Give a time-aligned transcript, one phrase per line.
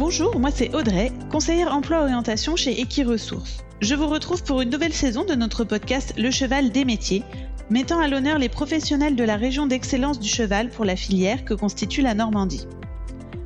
[0.00, 3.62] Bonjour, moi c'est Audrey, conseillère emploi-orientation chez Equiresources.
[3.82, 7.22] Je vous retrouve pour une nouvelle saison de notre podcast Le Cheval des métiers,
[7.68, 11.52] mettant à l'honneur les professionnels de la région d'excellence du cheval pour la filière que
[11.52, 12.66] constitue la Normandie.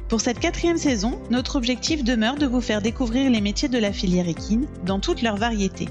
[0.09, 3.93] Pour cette quatrième saison, notre objectif demeure de vous faire découvrir les métiers de la
[3.93, 5.89] filière équine dans toutes leurs variétés.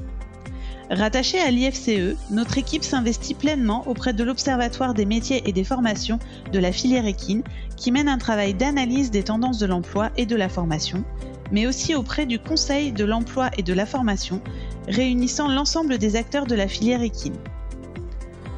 [0.89, 6.19] Rattachée à l'IFCE, notre équipe s'investit pleinement auprès de l'Observatoire des métiers et des formations
[6.51, 7.43] de la filière équine,
[7.77, 11.03] qui mène un travail d'analyse des tendances de l'emploi et de la formation,
[11.51, 14.41] mais aussi auprès du Conseil de l'emploi et de la formation,
[14.87, 17.37] réunissant l'ensemble des acteurs de la filière équine.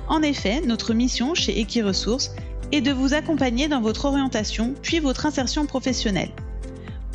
[0.07, 2.31] En effet, notre mission chez Equiresources
[2.71, 6.31] est de vous accompagner dans votre orientation puis votre insertion professionnelle.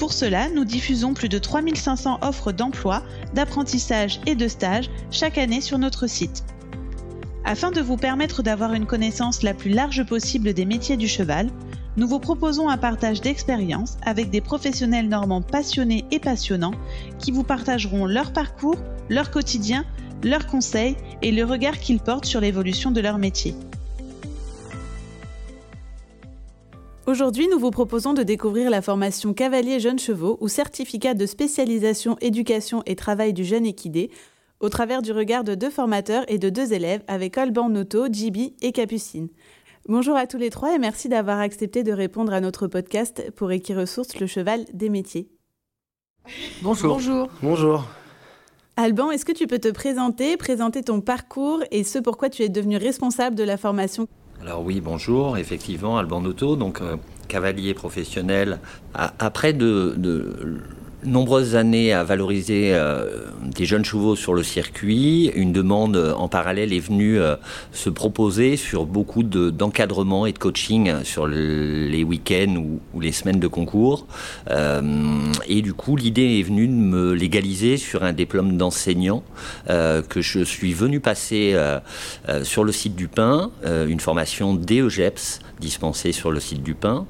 [0.01, 3.03] Pour cela, nous diffusons plus de 3500 offres d'emploi,
[3.35, 6.43] d'apprentissage et de stage chaque année sur notre site.
[7.45, 11.51] Afin de vous permettre d'avoir une connaissance la plus large possible des métiers du cheval,
[11.99, 16.75] nous vous proposons un partage d'expériences avec des professionnels normands passionnés et passionnants
[17.19, 18.79] qui vous partageront leur parcours,
[19.11, 19.85] leur quotidien,
[20.25, 23.55] leurs conseils et le regard qu'ils portent sur l'évolution de leur métier.
[27.11, 32.17] Aujourd'hui, nous vous proposons de découvrir la formation Cavalier Jeunes Chevaux ou certificat de spécialisation
[32.21, 34.13] éducation et travail du jeune équidé
[34.61, 38.55] au travers du regard de deux formateurs et de deux élèves avec Alban Noto, Jibi
[38.63, 39.29] et Capucine.
[39.89, 43.51] Bonjour à tous les trois et merci d'avoir accepté de répondre à notre podcast pour
[43.51, 45.33] Equiresources, le cheval des métiers.
[46.63, 46.95] Bonjour.
[46.95, 47.29] Bonjour.
[47.43, 47.89] Bonjour.
[48.77, 52.49] Alban, est-ce que tu peux te présenter, présenter ton parcours et ce pourquoi tu es
[52.49, 54.07] devenu responsable de la formation
[54.43, 56.97] alors oui, bonjour, effectivement, Alban Noto, donc euh,
[57.29, 58.59] cavalier professionnel.
[58.95, 60.61] après de, de
[61.05, 65.31] nombreuses années à valoriser euh, des jeunes chevaux sur le circuit.
[65.35, 67.37] Une demande euh, en parallèle est venue euh,
[67.73, 72.57] se proposer sur beaucoup d'encadrement et de coaching sur les week-ends
[72.95, 74.07] ou, les semaines de concours.
[74.49, 79.23] et du coup, l'idée est venue de me légaliser sur un diplôme d'enseignant
[79.67, 81.57] que je suis venu passer
[82.43, 87.07] sur le site du Pain, une formation DEGEPS dispensée sur le site du Pain.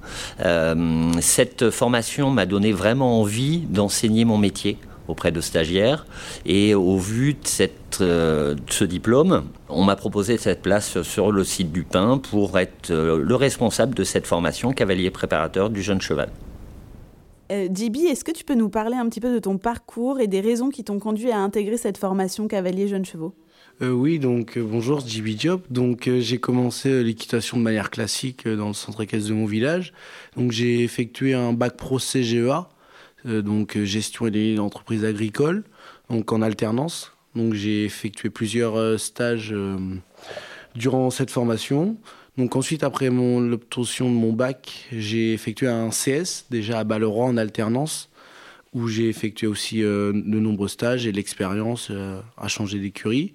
[1.21, 4.77] cette formation m'a donné vraiment envie d'enseigner mon métier
[5.09, 6.07] auprès de stagiaires.
[6.45, 11.45] Et au vu de, cette, euh, ce diplôme, on m'a proposé cette place sur le
[11.45, 16.01] site du Pain pour être euh, le responsable de cette formation cavalier préparateur du jeune
[16.01, 16.29] cheval.
[17.51, 20.43] Euh, est-ce que tu peux nous parler un petit peu de ton parcours et des
[20.43, 23.35] raisons qui t'ont conduit à intégrer cette formation cavalier jeune chevaux?
[23.83, 25.63] Euh, oui, donc bonjour, Jibi Diop.
[25.73, 29.95] Donc j'ai commencé l'équitation de manière classique dans le centre équestre de mon village.
[30.37, 32.80] Donc j'ai effectué un bac pro CGEA euh,
[33.25, 35.65] donc euh, gestion et entreprises agricoles,
[36.09, 37.13] donc en alternance.
[37.35, 39.55] Donc j'ai effectué plusieurs euh, stages
[40.75, 41.97] durant cette formation.
[42.37, 47.37] Donc ensuite, après l'obtention de mon bac, j'ai effectué un CS, déjà à Balleroy en
[47.37, 48.09] alternance,
[48.73, 51.91] où j'ai effectué aussi de nombreux stages et l'expérience
[52.39, 53.35] à changer d'écurie.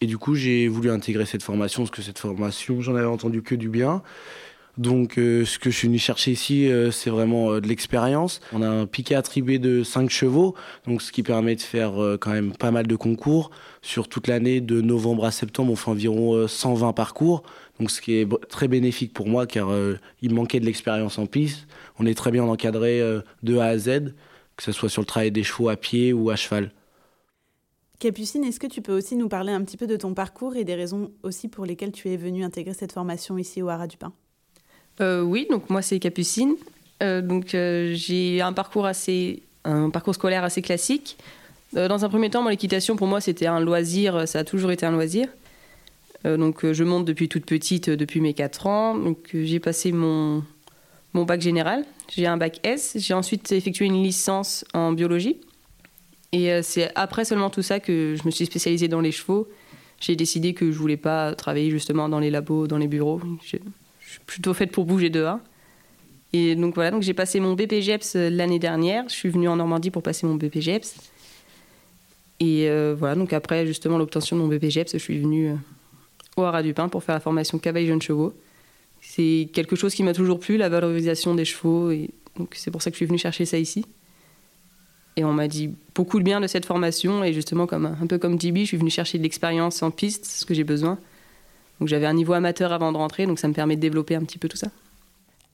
[0.00, 3.42] Et du coup, j'ai voulu intégrer cette formation, parce que cette formation, j'en avais entendu
[3.42, 4.02] que du bien.
[4.78, 8.40] Donc euh, ce que je suis venu chercher ici, euh, c'est vraiment euh, de l'expérience.
[8.52, 10.54] On a un piquet attribué de 5 chevaux,
[10.86, 13.50] donc ce qui permet de faire quand même pas mal de concours.
[13.82, 17.42] Sur toute l'année, de novembre à septembre, on fait environ 120 parcours,
[17.78, 19.68] donc ce qui est très bénéfique pour moi car
[20.20, 21.66] il manquait de l'expérience en piste.
[21.98, 23.00] On est très bien encadré
[23.42, 24.14] de A à Z,
[24.56, 26.72] que ce soit sur le travail des chevaux à pied ou à cheval.
[27.98, 30.64] Capucine, est-ce que tu peux aussi nous parler un petit peu de ton parcours et
[30.64, 33.98] des raisons aussi pour lesquelles tu es venu intégrer cette formation ici au Haras du
[33.98, 34.14] Pin?
[35.00, 36.54] Euh, oui, donc moi c'est Capucine.
[37.02, 41.16] Euh, donc euh, j'ai un parcours assez, un parcours scolaire assez classique.
[41.72, 44.92] dans un premier temps, l'équitation pour moi c'était un loisir, ça a toujours été un
[44.92, 45.28] loisir.
[46.24, 48.94] donc je monte depuis toute petite, depuis mes 4 ans.
[48.96, 50.42] Donc j'ai passé mon,
[51.14, 51.84] mon bac général,
[52.14, 55.40] j'ai un bac S, j'ai ensuite effectué une licence en biologie.
[56.32, 59.48] Et c'est après seulement tout ça que je me suis spécialisée dans les chevaux.
[60.00, 63.20] J'ai décidé que je voulais pas travailler justement dans les labos, dans les bureaux
[64.12, 65.38] suis plutôt faite pour bouger dehors.
[66.32, 69.04] Et donc voilà, donc j'ai passé mon BPGEPS euh, l'année dernière.
[69.08, 70.94] Je suis venue en Normandie pour passer mon BPGEPS.
[72.38, 75.54] Et euh, voilà, donc après justement l'obtention de mon BPGEPS, je suis venue euh,
[76.36, 78.32] au Haras du Pin pour faire la formation cavalier jeunes chevaux.
[79.00, 81.90] C'est quelque chose qui m'a toujours plu, la valorisation des chevaux.
[81.90, 83.84] Et donc c'est pour ça que je suis venue chercher ça ici.
[85.16, 87.24] Et on m'a dit beaucoup de bien de cette formation.
[87.24, 90.24] Et justement, comme, un peu comme JB, je suis venue chercher de l'expérience en piste,
[90.24, 90.98] ce que j'ai besoin.
[91.80, 94.20] Donc j'avais un niveau amateur avant de rentrer, donc ça me permet de développer un
[94.20, 94.68] petit peu tout ça.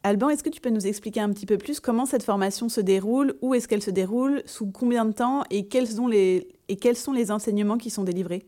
[0.03, 2.81] Alban, est-ce que tu peux nous expliquer un petit peu plus comment cette formation se
[2.81, 6.77] déroule, où est-ce qu'elle se déroule, sous combien de temps et quels sont les, et
[6.77, 8.47] quels sont les enseignements qui sont délivrés?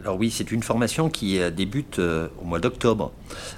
[0.00, 3.12] Alors oui, c'est une formation qui euh, débute euh, au mois d'octobre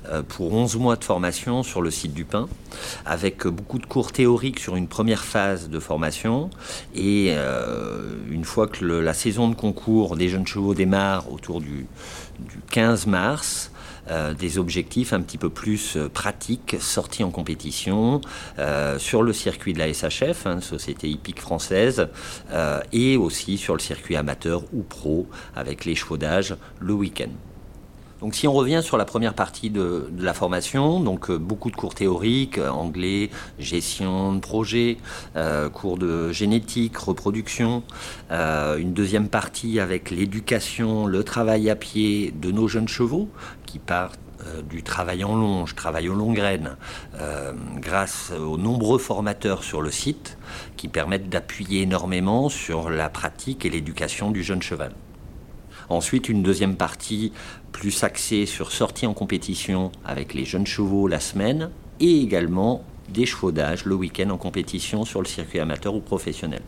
[0.09, 2.49] euh, pour 11 mois de formation sur le site du Pin,
[3.07, 6.51] avec beaucoup de cours théoriques sur une première phase de formation.
[6.97, 7.35] Et
[8.31, 11.87] une fois que la saison de concours des jeunes chevaux démarre autour du
[12.71, 13.73] 15 mars,
[14.11, 18.21] euh, des objectifs un petit peu plus euh, pratiques, sortis en compétition
[18.59, 22.09] euh, sur le circuit de la SHF, hein, Société hippique française,
[22.93, 27.31] et aussi sur le circuit amateur ou pro avec l'échaudage le week-end.
[28.23, 31.95] Donc si on revient sur la première partie de, la formation, donc beaucoup de cours
[31.95, 34.97] théoriques, anglais, gestion de projet,
[35.73, 37.83] cours de génétique, reproduction,
[38.31, 43.29] une deuxième partie avec l'éducation, le travail à pied de nos jeunes chevaux,
[43.67, 46.77] qui partent euh, du travail en longe, travail aux longues graines,
[47.21, 50.39] euh, grâce aux nombreux formateurs sur le site
[50.77, 54.93] qui permettent d'appuyer énormément sur la pratique et l'éducation du jeune cheval.
[55.93, 57.33] Ensuite, une deuxième partie
[57.71, 61.69] plus axée sur sortie en compétition avec les jeunes chevaux la semaine
[62.01, 66.63] et également des chevaudages le week-end en compétition sur le circuit amateur ou professionnel.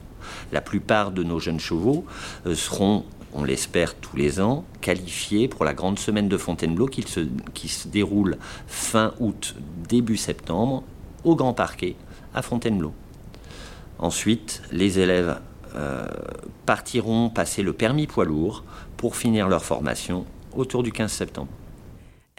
[0.52, 2.04] La plupart de nos jeunes chevaux
[2.46, 7.00] euh, seront on l'espère tous les ans, qualifiés pour la grande semaine de Fontainebleau qui
[7.00, 7.20] se,
[7.54, 8.36] qui se déroule
[8.66, 9.56] fin août,
[9.88, 10.84] début septembre,
[11.24, 11.96] au Grand Parquet,
[12.34, 12.92] à Fontainebleau.
[13.98, 15.40] Ensuite, les élèves
[15.76, 16.06] euh,
[16.66, 18.62] partiront passer le permis poids lourd
[19.04, 20.24] pour finir leur formation
[20.56, 21.50] autour du 15 septembre.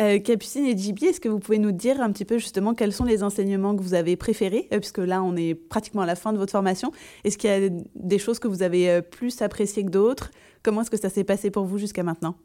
[0.02, 2.92] Euh, Capucine et JB, est-ce que vous pouvez nous dire un petit peu justement quels
[2.92, 6.16] sont les enseignements que vous avez préférés euh, Puisque là, on est pratiquement à la
[6.16, 6.92] fin de votre formation.
[7.24, 10.32] Est-ce qu'il y a des choses que vous avez euh, plus appréciées que d'autres?
[10.64, 12.36] Comment est-ce que ça s'est passé pour vous jusqu'à maintenant?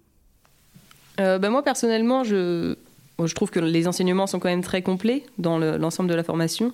[1.16, 2.76] Ben Moi, personnellement, je...
[3.24, 6.72] je trouve que les enseignements sont quand même très complets dans l'ensemble de la formation.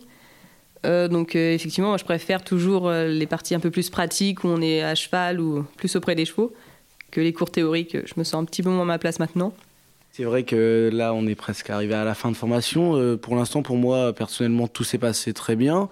[0.84, 4.82] donc effectivement, moi, je préfère toujours les parties un peu plus pratiques où on est
[4.82, 6.52] à cheval ou plus auprès des chevaux
[7.16, 7.96] que les cours théoriques.
[8.04, 9.54] Je me sens un petit peu moins à ma place maintenant.
[10.12, 12.94] C'est vrai que là, on est presque arrivé à la fin de formation.
[12.94, 15.88] Euh, pour l'instant, pour moi, personnellement, tout s'est passé très bien.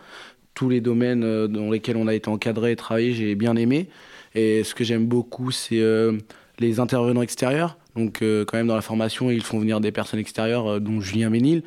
[0.52, 3.88] Tous les domaines euh, dans lesquels on a été encadré et travaillé, j'ai bien aimé.
[4.34, 6.18] Et ce que j'aime beaucoup, c'est euh,
[6.58, 7.78] les intervenants extérieurs.
[7.96, 11.62] Donc, quand même, dans la formation, ils font venir des personnes extérieures, dont Julien Ménil,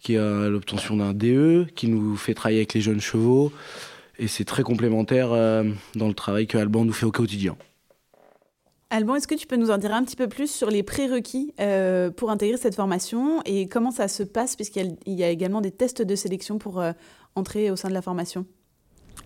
[0.00, 3.52] qui a l'obtention d'un DE, qui nous fait travailler avec les jeunes chevaux.
[4.18, 7.56] Et c'est très complémentaire dans le travail que Alban nous fait au quotidien.
[8.94, 11.54] Alban, est-ce que tu peux nous en dire un petit peu plus sur les prérequis
[11.60, 15.70] euh, pour intégrer cette formation et comment ça se passe, puisqu'il y, a également des
[15.70, 16.92] tests de sélection pour euh,
[17.34, 18.44] entrer au sein de la formation?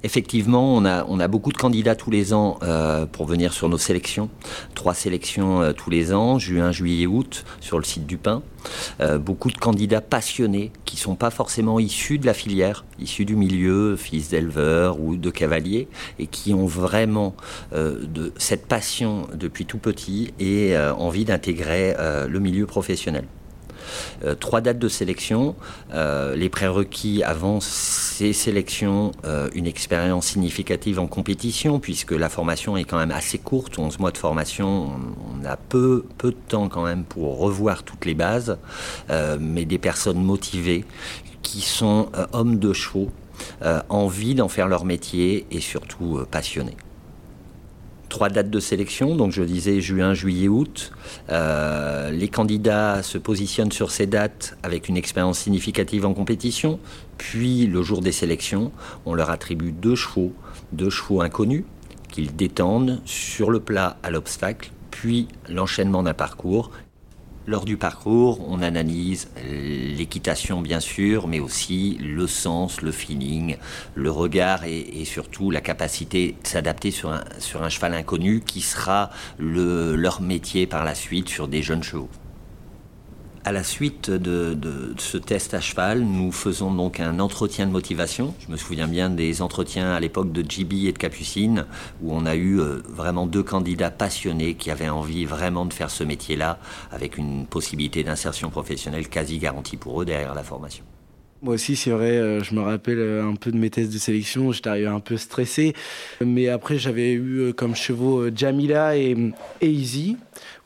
[0.03, 3.69] Effectivement, on a, on a beaucoup de candidats tous les ans euh, pour venir sur
[3.69, 4.29] nos sélections.
[4.75, 8.43] Trois sélections euh, tous les ans, juin, juillet, août, sur le site du Pain.
[9.01, 13.25] Euh, beaucoup de candidats passionnés qui ne sont pas forcément issus de la filière, issus
[13.25, 15.89] du milieu, fils d'éleveurs ou de cavaliers,
[16.19, 17.35] et qui ont vraiment
[17.73, 21.95] de, cette passion depuis tout petit et envie d'intégrer
[22.29, 23.25] le milieu professionnel.
[24.25, 25.55] Euh, trois dates de sélection,
[25.94, 32.77] euh, les prérequis avant ces sélections, euh, une expérience significative en compétition, puisque la formation
[32.77, 34.91] est quand même assez courte, 11 mois de formation,
[35.41, 38.59] on, a peu, peu de temps quand même pour revoir toutes les bases,
[39.41, 40.85] mais des personnes motivées
[41.43, 43.11] qui sont hommes de chevaux,
[43.88, 46.77] envie d'en faire leur métier et surtout passionnés
[48.17, 50.91] trois dates de sélection, donc je disais juin, juillet, août.
[51.29, 56.81] Euh, les candidats se positionnent sur ces dates avec une expérience significative en compétition,
[57.19, 58.73] puis le jour des sélections,
[59.05, 60.33] on leur attribue deux chevaux,
[60.73, 61.64] deux chevaux inconnus
[62.11, 66.71] qu'ils détendent sur le plat à l'obstacle, puis l'enchaînement d'un parcours
[67.47, 73.57] lors du parcours, on analyse l'équitation bien sûr, mais aussi le sens, le feeling,
[73.95, 80.21] le regard et, surtout la capacité de s'adapter sur un, cheval inconnu qui sera leur
[80.21, 82.11] métier par la suite sur des jeunes chevaux.
[83.47, 84.59] À la suite de,
[84.99, 88.35] ce test à cheval, nous faisons donc un entretien de motivation.
[88.45, 91.65] Je me souviens bien des entretiens à l'époque de JB et de Capucine,
[92.03, 95.91] où on a eu euh, vraiment deux candidats passionnés qui avaient envie vraiment de faire
[95.91, 96.59] ce métier-là,
[96.91, 100.85] avec une possibilité d'insertion professionnelle quasi garantie pour eux derrière la formation.
[101.41, 103.99] Moi aussi, c'est vrai, euh, je me rappelle euh, un peu de mes tests de
[103.99, 105.73] sélection, j'étais arrivé un peu stressé.
[106.21, 109.17] Mais après, j'avais eu comme chevaux Jamila et,
[109.61, 110.17] et Easy,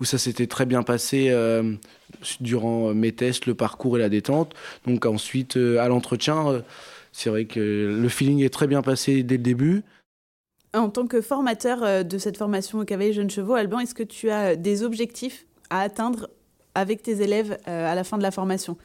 [0.00, 1.30] où ça s'était très bien passé
[2.40, 4.54] durant mes tests, le parcours et la détente.
[4.86, 6.60] Donc ensuite, euh, à l'entretien, euh,
[7.12, 7.60] c'est vrai que
[8.00, 9.82] le feeling est très bien passé dès le début.
[10.72, 14.02] En tant que formateur euh, de cette formation au cavalier jeunes chevaux, Alban, est-ce que
[14.02, 16.28] tu as des objectifs à atteindre
[16.74, 18.76] avec tes élèves à la fin de la formation?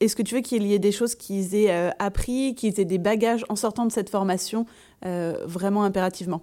[0.00, 2.98] Est-ce que tu veux qu'il y ait des choses qu'ils aient appris, qu'ils aient des
[2.98, 4.64] bagages en sortant de cette formation
[5.02, 6.42] vraiment impérativement?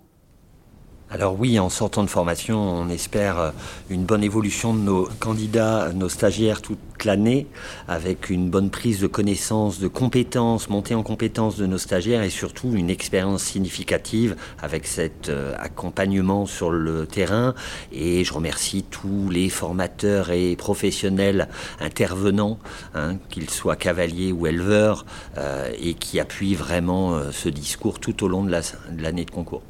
[1.13, 3.51] Alors oui, en sortant de formation, on espère euh,
[3.89, 7.47] une bonne évolution de nos candidats, nos stagiaires toute l'année,
[7.89, 12.29] avec une bonne prise de connaissances, de compétences, montée en compétences de nos stagiaires et
[12.29, 17.55] surtout une expérience significative avec cet euh, accompagnement sur le terrain.
[17.91, 21.49] Et je remercie tous les formateurs et professionnels
[21.81, 22.57] intervenants,
[22.95, 25.05] hein, qu'ils soient cavaliers ou éleveurs,
[25.37, 28.51] euh, et qui appuient vraiment ce discours tout au long de
[28.97, 29.61] l'année de concours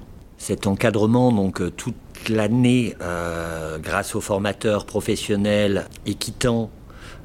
[0.42, 1.94] cet encadrement donc euh, toute
[2.28, 6.18] l'année euh, grâce aux formateurs professionnels et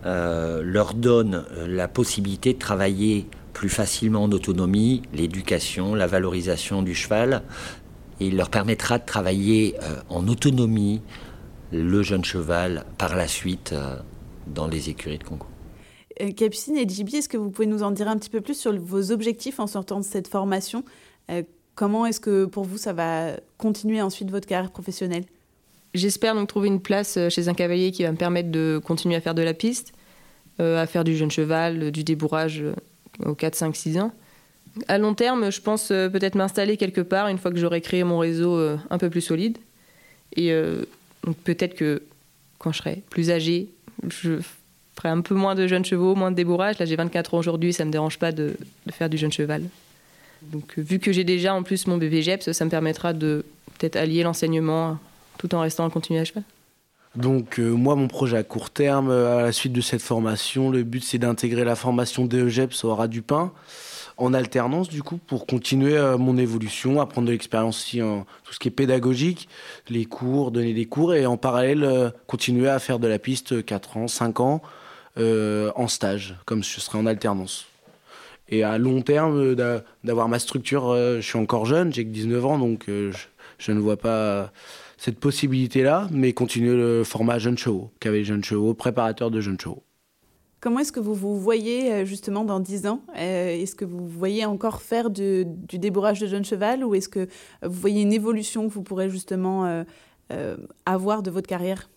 [0.04, 6.94] euh, leur donne la possibilité de travailler plus facilement en autonomie, l'éducation, la valorisation du
[6.94, 7.42] cheval,
[8.20, 9.76] et il leur permettra de travailler
[10.10, 11.00] en autonomie
[11.72, 13.74] le jeune cheval par la suite
[14.46, 15.48] dans les écuries de concours.
[16.36, 18.78] Capucine et JB, est-ce que vous pouvez nous en dire un petit peu plus sur
[18.78, 20.84] vos objectifs en sortant de cette formation?
[21.76, 25.24] Comment est-ce que pour vous ça va continuer ensuite votre carrière professionnelle?
[25.92, 29.14] J'espère donc trouver une place euh, chez un cavalier qui va me permettre de continuer
[29.14, 29.92] à faire de la piste,
[30.58, 32.74] euh, à faire du jeune cheval, du débourrage euh,
[33.26, 34.12] aux 4, 5, 6 ans.
[34.88, 38.18] À long terme, je pense peut-être m'installer quelque part une fois que j'aurai créé mon
[38.18, 38.58] réseau
[38.90, 39.56] un peu plus solide.
[40.36, 40.52] Et
[41.44, 42.02] peut-être que
[42.58, 43.70] quand je serai plus âgé,
[44.06, 44.38] je
[44.94, 46.78] ferai un peu moins de jeunes chevaux, moins de débourrage.
[46.78, 48.54] Là, j'ai 24 ans aujourd'hui, ça ne me dérange pas de
[48.90, 49.62] faire du jeune cheval.
[50.50, 53.44] Donc, euh, vu que j'ai déjà en plus mon bébé GEPS, ça me permettra de
[53.78, 54.98] peut-être allier l'enseignement
[55.38, 56.44] tout en restant en continu à cheval.
[57.14, 60.70] Donc euh, moi, mon projet à court terme, euh, à la suite de cette formation,
[60.70, 63.08] le but c'est d'intégrer la formation DEGEPS au Ras
[64.18, 68.58] en alternance du coup pour continuer mon évolution, apprendre de l'expérience aussi en tout ce
[68.58, 69.46] qui est pédagogique,
[69.90, 73.96] les cours, donner des cours et en parallèle continuer à faire de la piste 4
[73.98, 74.62] ans, 5 ans
[75.18, 77.66] en stage, comme je serais en alternance.
[78.48, 82.10] Et à long terme, euh, d'avoir ma structure, euh, je suis encore jeune, j'ai que
[82.10, 83.12] 19 ans, donc euh,
[83.58, 84.52] je, ne vois pas
[84.98, 89.82] cette possibilité-là, mais continuer le format jeunes chevaux, qu'avait jeunes chevaux, préparateur de jeunes chevaux.
[90.60, 93.02] Comment est-ce que vous vous voyez justement dans 10 ans?
[93.14, 97.28] Est-ce que vous voyez encore faire du, débourrage de jeunes cheval ou est-ce que
[97.62, 99.84] vous voyez une évolution que vous pourrez justement
[100.86, 101.88] avoir de votre carrière?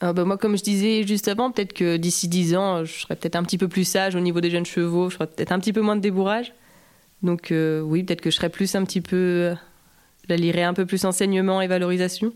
[0.00, 3.36] Bah, moi, comme je disais juste avant, peut-être que d'ici 10 ans, je serai peut-être
[3.36, 5.72] un petit peu plus sage au niveau des jeunes chevaux, je ferai peut-être un petit
[5.72, 6.52] peu moins de débourrage.
[7.22, 9.54] Donc euh, oui, peut-être que je serai plus un petit peu...
[10.28, 12.32] Je lirai un peu plus enseignement et valorisation.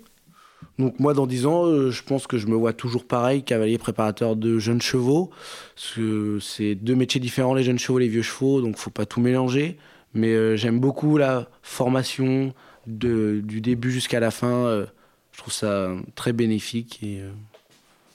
[0.78, 3.76] Donc moi, dans 10 ans, euh, je pense que je me vois toujours pareil, cavalier
[3.78, 5.30] préparateur de jeunes chevaux.
[5.76, 9.20] C'est deux métiers différents, les jeunes chevaux et les vieux chevaux, donc faut pas tout
[9.20, 9.76] mélanger.
[10.14, 12.54] Mais euh, j'aime beaucoup la formation
[12.86, 14.86] de, du début jusqu'à la fin.
[15.32, 17.00] je trouve ça très bénéfique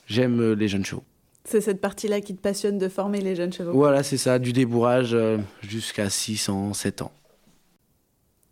[0.08, 1.04] j'aime euh, les jeunes chevaux.
[1.46, 3.72] C'est cette partie-là qui te passionne de former les jeunes chevaux?
[3.72, 7.12] Voilà, c'est ça, du débourrage euh, jusqu'à 6 ans, 7 ans.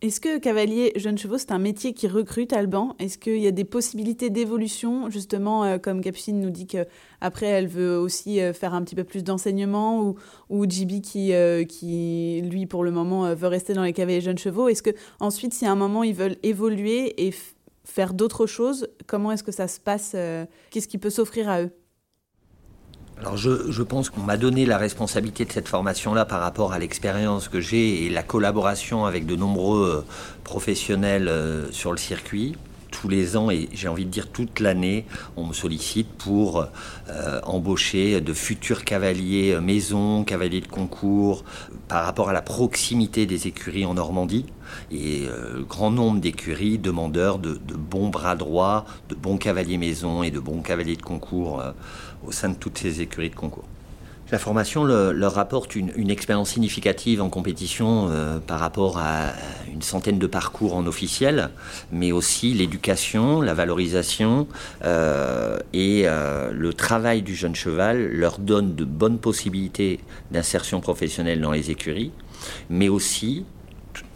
[0.02, 2.96] Est-ce que cavalier jeunes chevaux, c'est un métier qui recrute Alban?
[3.00, 7.68] Est-ce qu'il y a des possibilités d'évolution Justement, euh, comme Capucine nous dit qu'après, elle
[7.68, 10.16] veut aussi faire un petit peu plus d'enseignement, ou,
[10.50, 11.34] ou qui,
[11.68, 14.70] qui, lui, pour le moment, veut rester dans les cavaliers jeunes chevaux?
[14.70, 17.34] Est-ce que ensuite, si à un moment, ils veulent évoluer et
[17.86, 21.62] faire d'autres choses Comment est-ce que ça se passe euh, Qu'est-ce qui peut s'offrir à
[21.62, 21.72] eux?
[23.18, 27.48] Alors je, pense qu'on m'a donné la responsabilité de cette formation-là par rapport à l'expérience
[27.48, 30.12] que j'ai et la collaboration avec de nombreux euh,
[30.44, 32.58] professionnels euh, sur le circuit
[32.96, 36.66] tous les ans et j'ai envie de dire toute l'année, on me sollicite pour
[37.10, 41.44] euh, embaucher de futurs cavaliers euh, maison, cavaliers de concours,
[41.90, 44.46] par rapport à la proximité des écuries en Normandie
[44.92, 50.32] et euh, grand nombre d'écuries demandeurs de, bons bras droits, de bons cavaliers maison et
[50.32, 51.62] de bons cavaliers de concours
[52.26, 53.66] au sein de toutes ces écuries de concours.
[54.32, 59.34] La formation leur rapporte une, expérience significative en compétition euh, par rapport à
[59.72, 61.50] une centaine de parcours en officiel,
[61.92, 64.48] mais aussi l'éducation, la valorisation
[64.84, 70.00] euh, et euh, le travail du jeune cheval leur donne de bonnes possibilités
[70.32, 72.12] d'insertion professionnelle dans les écuries,
[72.72, 73.46] mais aussi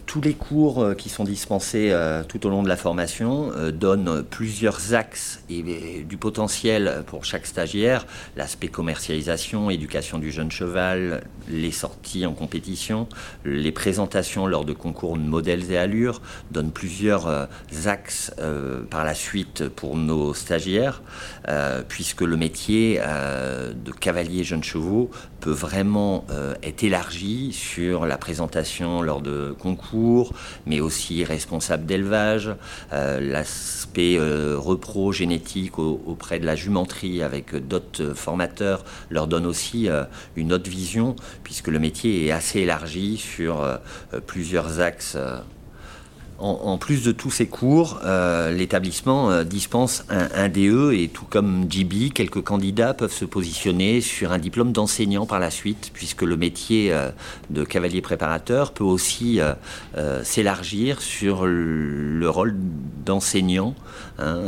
[0.10, 3.72] tous les cours euh, qui sont dispensés euh, tout au long de la formation euh,
[3.72, 8.08] donnent plusieurs axes et, du potentiel pour chaque stagiaire.
[8.36, 13.08] L'aspect commercialisation, éducation du jeune cheval, les sorties en compétition,
[13.46, 17.48] les présentations lors de concours de modèles et allures donnent plusieurs
[17.86, 18.34] axes
[18.89, 21.01] par la suite pour nos stagiaires,
[21.88, 26.25] puisque le métier de cavalier jeune chevaux peut vraiment
[26.63, 30.34] être élargi sur la présentation lors de concours
[30.65, 32.51] mais aussi responsable d'élevage,
[32.93, 39.89] euh, l'aspect euh, repro génétique auprès de la jumenterie avec d'autres formateurs leur donne aussi
[39.89, 40.03] euh,
[40.36, 43.79] une autre vision, puisque le métier est assez élargi sur
[44.27, 45.17] plusieurs axes
[46.41, 51.69] En, plus de tous ces cours, euh, l'établissement euh, dispense un, DE et tout comme
[51.69, 56.38] JB, quelques candidats peuvent se positionner sur un diplôme d'enseignant par la suite, puisque le
[56.38, 57.10] métier euh,
[57.50, 59.39] de cavalier préparateur peut aussi
[60.24, 62.55] s'élargir sur le rôle
[63.05, 63.75] d'enseignant,
[64.17, 64.39] hein,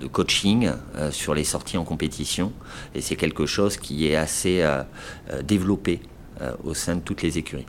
[0.00, 0.70] de, coaching
[1.10, 2.52] sur les sorties en compétition.
[2.94, 4.64] Et c'est quelque chose qui est assez
[5.44, 6.00] développé
[6.64, 7.66] au sein de toutes les écuries.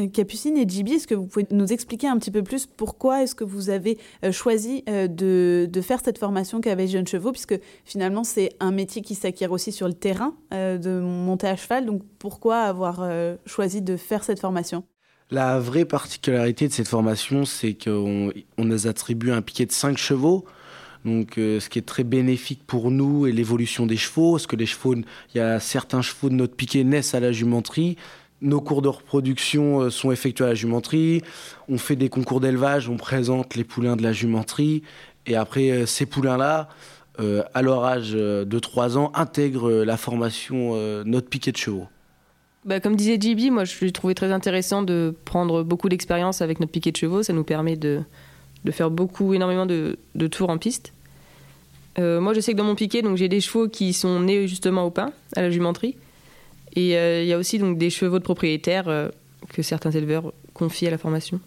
[0.00, 3.22] Euh, Capucine et Jibi, est-ce que vous pouvez nous expliquer un petit peu plus pourquoi
[3.22, 7.58] est-ce que vous avez euh, choisi euh, de, faire cette formation qu'avait Jeunes Chevaux, puisque
[7.84, 12.02] finalement c'est un métier qui s'acquiert aussi sur le terrain de monter à cheval, donc
[12.18, 13.08] pourquoi avoir
[13.46, 14.84] choisi de faire cette formation?
[15.30, 20.44] La vraie particularité de cette formation, c'est qu'on nous attribue un piquet de 5 chevaux,
[21.06, 24.66] donc, ce qui est très bénéfique pour nous et l'évolution des chevaux, parce que les
[24.66, 25.04] chevaux, il
[25.34, 27.96] y a certains chevaux de notre piquet naissent à la jumenterie,
[28.42, 31.22] nos cours de reproduction euh, sont effectués à la jumenterie.
[31.68, 34.82] On fait des concours d'élevage, on présente les poulains de la jumenterie.
[35.26, 36.68] Et après, euh, ces poulains-là,
[37.18, 41.86] euh, à leur âge de 3 ans, intègrent la formation notre piquet de chevaux.
[42.64, 46.72] Bah, comme disait JB, moi je trouvé très intéressant de prendre beaucoup d'expérience avec notre
[46.72, 47.22] piquet de chevaux.
[47.22, 48.00] Ça nous permet de,
[48.64, 50.92] de faire beaucoup, énormément de, de tours en piste.
[51.98, 54.84] moi je sais que dans mon piquet, donc j'ai des chevaux qui sont nés justement
[54.84, 55.96] au pain, à la jumenterie.
[56.76, 59.08] Et euh, il y a aussi donc, des chevaux de propriétaires euh,
[59.52, 61.40] que certains éleveurs confient à la formation.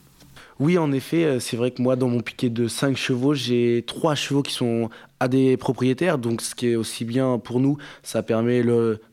[0.59, 3.83] Oui, en effet, euh, c'est vrai que moi, dans mon piquet de 5 chevaux, j'ai
[3.87, 4.89] 3 chevaux qui sont
[5.19, 6.17] à des propriétaires.
[6.17, 8.63] Donc, ce qui est aussi bien pour nous, ça permet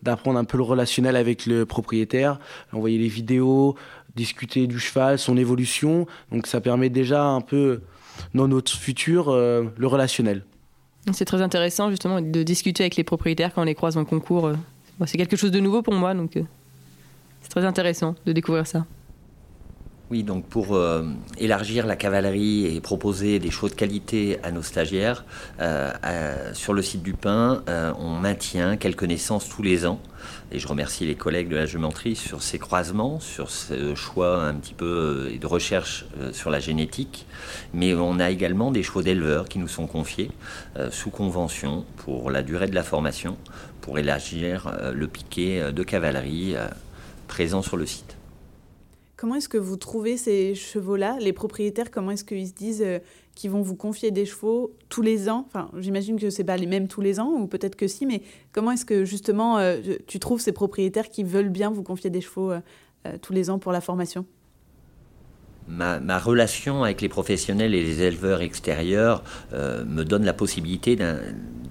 [0.03, 2.39] d'apprendre un peu le relationnel avec le propriétaire,
[2.73, 3.77] envoyer les vidéos,
[4.17, 6.07] discuter du cheval, son évolution.
[6.33, 7.81] Donc, ça permet déjà un peu,
[8.35, 10.45] dans notre futur, le relationnel.
[11.13, 14.53] C'est très intéressant, justement, de discuter avec les propriétaires quand on les croise en concours
[15.07, 16.43] c'est quelque chose de nouveau pour moi, donc euh,
[17.43, 18.85] c'est très intéressant de découvrir ça.
[20.11, 21.05] Oui, donc pour euh,
[21.39, 25.25] élargir la cavalerie et proposer des choses de qualité à nos stagiaires,
[25.61, 27.63] euh, sur le site du Pain,
[27.99, 30.01] on maintient quelques naissances tous les ans.
[30.53, 34.55] Et je remercie les collègues de la géométrie sur ces croisements, sur ce choix un
[34.55, 37.27] petit peu de recherche sur la génétique.
[37.73, 40.31] Mais on a également des chevaux d'éleveurs qui nous sont confiés
[40.91, 43.37] sous convention pour la durée de la formation
[43.81, 46.69] pour élargir euh, le piquet euh, de cavalerie euh,
[47.27, 48.20] présent sur le site.
[49.21, 52.87] Comment est-ce que vous trouvez ces chevaux-là Les propriétaires, comment est-ce qu'ils se disent
[53.35, 55.45] qu'ils vont vous confier des chevaux tous les ans?
[55.47, 58.07] Enfin, j'imagine que ce n'est pas les mêmes tous les ans, ou peut-être que si,
[58.07, 59.59] mais comment est-ce que justement
[60.07, 62.51] tu trouves ces propriétaires qui veulent bien vous confier des chevaux
[63.21, 64.25] tous les ans pour la formation?
[65.69, 70.97] Ma, relation avec les professionnels et les éleveurs extérieurs me donne la possibilité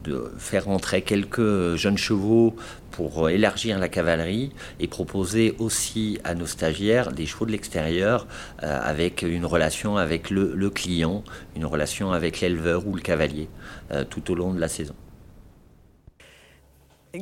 [0.09, 2.55] de faire entrer quelques jeunes chevaux
[2.91, 8.27] pour élargir la cavalerie et proposer aussi à nos stagiaires des chevaux de l'extérieur
[8.63, 11.23] euh, avec une relation avec le, client,
[11.55, 13.47] une relation avec l'éleveur ou le cavalier
[13.91, 14.95] euh, tout au long de la saison.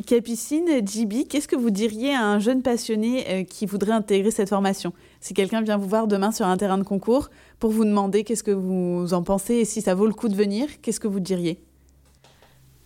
[0.05, 4.49] Capucine, Jibi, qu'est-ce que vous diriez à un jeune passionné euh, qui voudrait intégrer cette
[4.49, 4.91] formation?
[5.21, 8.43] Si quelqu'un vient vous voir demain sur un terrain de concours pour vous demander qu'est-ce
[8.43, 11.21] que vous en pensez et si ça vaut le coup de venir, qu'est-ce que vous
[11.21, 11.61] diriez?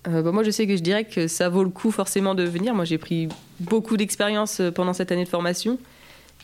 [0.08, 2.44] Euh, bah, moi, je sais que je dirais que ça vaut le coup forcément de
[2.44, 2.74] venir.
[2.74, 3.28] Moi, j'ai pris
[3.60, 5.78] beaucoup d'expérience euh, pendant cette année de formation.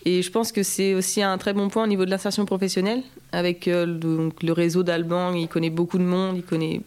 [0.05, 3.01] Et je pense que c'est aussi un très bon point au niveau de l'insertion professionnelle.
[3.31, 3.85] Avec euh,
[4.41, 6.81] le, réseau d'Alban, il connaît beaucoup de monde, il connaît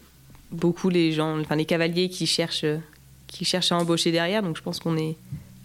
[0.51, 2.65] beaucoup les gens, enfin les cavaliers qui cherchent,
[3.27, 4.41] qui cherchent à embaucher derrière.
[4.41, 5.17] Donc je pense qu'on est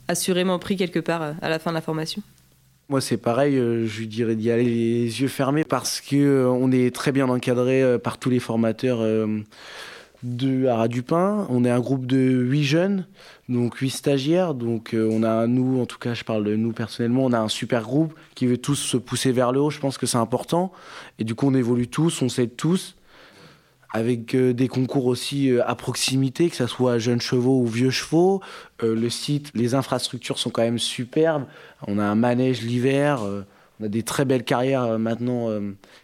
[0.08, 2.20] assurément pris quelque part à la fin de la formation.
[2.88, 7.28] Moi, c'est pareil, je dirais d'y aller les yeux fermés parce qu'on est très bien
[7.28, 9.00] encadré par tous les formateurs
[10.26, 11.46] de à Dupin.
[11.50, 13.06] On est un groupe de huit jeunes,
[13.48, 14.54] donc huit stagiaires.
[14.54, 17.38] Donc euh, on a nous, en tout cas, je parle de nous personnellement, on a
[17.38, 19.70] un super groupe qui veut tous se pousser vers le haut.
[19.70, 20.72] Je pense que c'est important.
[21.18, 22.96] Et du coup, on évolue tous, on s'aide tous,
[23.90, 27.90] avec euh, des concours aussi euh, à proximité, que ce soit jeunes chevaux ou vieux
[27.90, 28.42] chevaux.
[28.82, 31.44] le site, les infrastructures sont quand même superbes.
[31.86, 33.22] On a un manège l'hiver.
[33.80, 35.48] on a des très belles carrières maintenant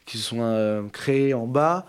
[0.06, 1.86] qui se sont créées en bas.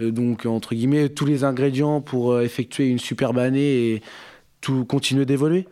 [0.00, 4.02] Euh, donc, entre guillemets, tous les ingrédients pour euh, effectuer une superbe année et
[4.60, 5.66] tout continuer d'évoluer.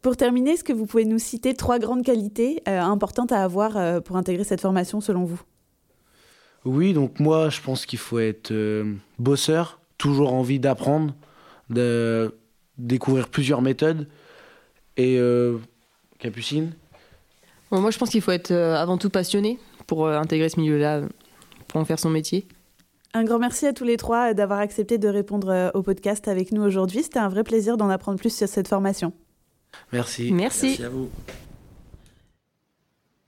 [0.00, 4.02] Pour terminer, est-ce que vous pouvez nous citer trois grandes qualités euh, importantes à avoir
[4.02, 5.40] pour intégrer cette formation selon vous?
[6.64, 8.52] Oui, donc moi je pense qu'il faut être
[9.18, 11.14] bosseur, toujours envie d'apprendre,
[11.70, 12.36] de
[12.78, 14.08] découvrir plusieurs méthodes.
[14.96, 15.20] Et
[16.18, 16.72] Capucine?
[17.70, 21.02] Moi je pense qu'il faut être avant tout passionné pour intégrer ce milieu-là
[21.72, 22.46] pour en faire son métier.
[23.14, 26.52] Un grand merci à tous les trois d'avoir accepté de répondre euh, au podcast avec
[26.52, 27.02] nous aujourd'hui.
[27.02, 29.12] C'était un vrai plaisir d'en apprendre plus sur cette formation.
[29.90, 30.32] Merci.
[30.32, 30.66] Merci.
[30.66, 31.08] Merci à vous.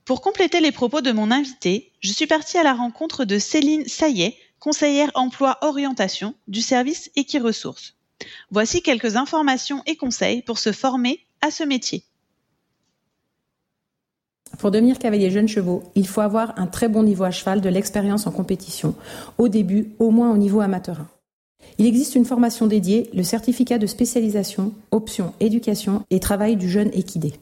[0.05, 3.87] Pour compléter les propos de mon invité, je suis partie à la rencontre de Céline
[3.87, 7.95] Saillet, conseillère emploi-orientation du service Equiresources.
[8.51, 12.03] Voici quelques informations et conseils pour se former à ce métier.
[14.57, 17.69] Pour devenir cavalier jeune chevaux, il faut avoir un très bon niveau à cheval de
[17.69, 18.95] l'expérience en compétition,
[19.37, 21.05] au début au moins au niveau amateur.
[21.77, 26.89] Il existe une formation dédiée, le certificat de spécialisation, option éducation et travail du jeune
[26.93, 27.33] équidé.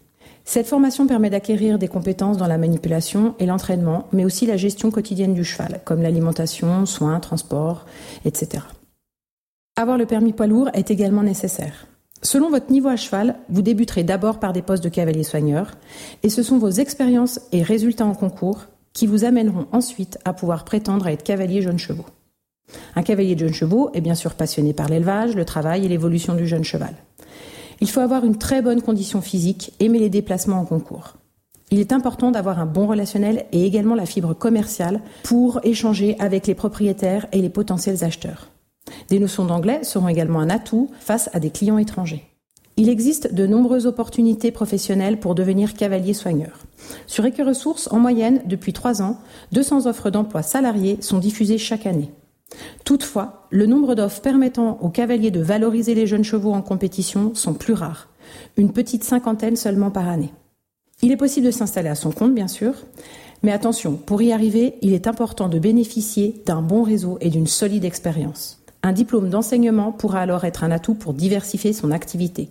[0.46, 4.92] Cette formation permet d'acquérir des compétences dans la manipulation et l'entraînement, mais aussi la gestion
[4.92, 7.86] quotidienne du cheval, comme l'alimentation, soins, transport,
[8.26, 8.64] etc.
[9.78, 11.88] Avoir le permis poids lourd est également nécessaire.
[12.24, 15.72] Selon votre niveau à cheval, vous débuterez d'abord par des postes de cavalier soigneur,
[16.24, 20.64] et ce sont vos expériences et résultats en concours qui vous amèneront ensuite à pouvoir
[20.64, 22.06] prétendre à être cavalier jeune chevaux.
[22.96, 26.34] Un cavalier de jeune chevaux est bien sûr passionné par l'élevage, le travail et l'évolution
[26.34, 26.96] du jeune cheval.
[27.82, 31.16] Il faut avoir une très bonne condition physique, aimer les déplacements en concours.
[31.72, 36.48] Il est important d'avoir un bon relationnel et également la fibre commerciale pour échanger avec
[36.48, 38.53] les propriétaires et les potentiels acheteurs.
[39.10, 42.26] Des notions d'anglais seront également un atout face à des clients étrangers.
[42.76, 46.60] Il existe de nombreuses opportunités professionnelles pour devenir cavalier soigneur.
[47.06, 49.20] Sur Equiresources, en moyenne, depuis trois ans,
[49.52, 52.10] 200 offres d'emploi salariés sont diffusées chaque année.
[52.84, 57.54] Toutefois, le nombre d'offres permettant aux cavaliers de valoriser les jeunes chevaux en compétition sont
[57.54, 58.10] plus rares,
[58.58, 60.34] une petite cinquantaine seulement par année.
[61.02, 62.74] Il est possible de s'installer à son compte, bien sûr,
[63.44, 67.48] mais attention, pour y arriver, il est important de bénéficier d'un bon réseau et d'une
[67.48, 68.63] solide expérience.
[68.86, 72.50] Un diplôme d'enseignement pourra alors être un atout pour diversifier son activité.